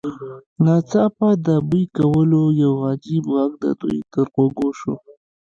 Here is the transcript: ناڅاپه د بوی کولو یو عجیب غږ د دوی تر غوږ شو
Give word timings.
ناڅاپه 0.63 1.27
د 1.45 1.47
بوی 1.69 1.83
کولو 1.97 2.43
یو 2.63 2.73
عجیب 2.89 3.23
غږ 3.35 3.51
د 3.63 3.65
دوی 3.79 3.97
تر 4.11 4.27
غوږ 4.33 4.57
شو 4.79 4.93